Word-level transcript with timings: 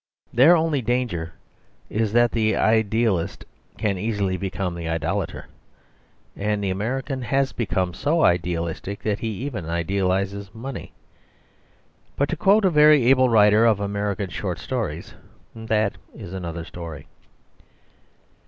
Their 0.33 0.55
only 0.57 0.81
danger 0.81 1.33
is 1.87 2.11
that 2.13 2.31
the 2.31 2.55
idealist 2.55 3.45
can 3.77 3.99
easily 3.99 4.35
become 4.35 4.73
the 4.73 4.89
idolator. 4.89 5.45
And 6.35 6.63
the 6.63 6.71
American 6.71 7.21
has 7.21 7.53
become 7.53 7.93
so 7.93 8.23
idealistic 8.23 9.03
that 9.03 9.19
he 9.19 9.27
even 9.27 9.69
idealises 9.69 10.55
money. 10.55 10.91
But 12.15 12.29
(to 12.29 12.35
quote 12.35 12.65
a 12.65 12.71
very 12.71 13.05
able 13.11 13.29
writer 13.29 13.67
of 13.67 13.79
American 13.79 14.31
short 14.31 14.57
stories) 14.57 15.13
that 15.53 15.97
is 16.15 16.33
another 16.33 16.65
story. 16.65 17.05